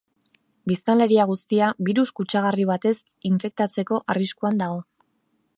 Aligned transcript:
Biztanleria 0.71 1.25
guztia 1.31 1.67
birus 1.89 2.07
kutsagarri 2.21 2.67
batez 2.73 2.97
infektatzeko 3.33 4.03
arriskuan 4.15 4.63
dago. 4.65 4.85